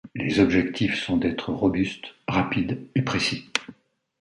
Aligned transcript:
Les 0.15 0.39
objectifs 0.39 0.97
sont 0.99 1.15
d'être 1.15 1.51
robuste, 1.53 2.15
rapide 2.27 2.87
et 2.95 3.03
précis. 3.03 3.51